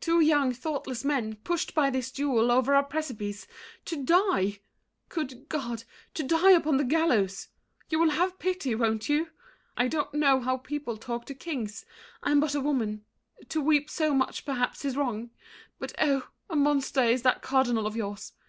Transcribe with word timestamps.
Two 0.00 0.18
young, 0.20 0.52
thoughtless 0.52 1.04
men, 1.04 1.36
Pushed 1.44 1.72
by 1.72 1.88
this 1.88 2.10
duel 2.10 2.50
o'er 2.50 2.74
a 2.74 2.82
precipice 2.82 3.46
To 3.84 4.02
die! 4.02 4.58
Good 5.08 5.48
God! 5.48 5.84
to 6.14 6.24
die 6.24 6.50
upon 6.50 6.78
the 6.78 6.84
gallows! 6.84 7.46
You 7.88 8.00
will 8.00 8.10
have 8.10 8.40
pity, 8.40 8.74
won't 8.74 9.08
you? 9.08 9.28
I 9.76 9.86
don't 9.86 10.12
know 10.12 10.40
How 10.40 10.56
people 10.56 10.96
talk 10.96 11.26
to 11.26 11.34
kings—I'm 11.36 12.40
but 12.40 12.56
a 12.56 12.60
woman; 12.60 13.04
To 13.50 13.60
weep 13.60 13.88
so 13.88 14.12
much 14.14 14.44
perhaps 14.44 14.84
is 14.84 14.96
wrong. 14.96 15.30
But 15.78 15.92
oh, 16.00 16.26
A 16.50 16.56
monster 16.56 17.04
is 17.04 17.22
that 17.22 17.40
cardinal 17.42 17.86
of 17.86 17.94
yours. 17.94 18.32